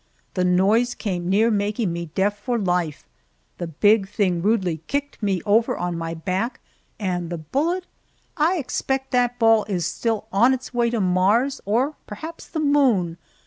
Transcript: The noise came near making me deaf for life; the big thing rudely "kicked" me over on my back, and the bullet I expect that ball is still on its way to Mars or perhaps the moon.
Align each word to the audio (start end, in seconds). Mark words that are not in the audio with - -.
The 0.33 0.43
noise 0.43 0.95
came 0.95 1.29
near 1.29 1.51
making 1.51 1.93
me 1.93 2.07
deaf 2.15 2.39
for 2.39 2.57
life; 2.57 3.07
the 3.59 3.67
big 3.67 4.07
thing 4.09 4.41
rudely 4.41 4.81
"kicked" 4.87 5.21
me 5.21 5.43
over 5.45 5.77
on 5.77 5.95
my 5.95 6.15
back, 6.15 6.59
and 6.99 7.29
the 7.29 7.37
bullet 7.37 7.85
I 8.35 8.57
expect 8.57 9.11
that 9.11 9.37
ball 9.37 9.63
is 9.65 9.85
still 9.85 10.25
on 10.33 10.55
its 10.55 10.73
way 10.73 10.89
to 10.89 10.99
Mars 10.99 11.61
or 11.65 11.97
perhaps 12.07 12.47
the 12.47 12.59
moon. 12.59 13.19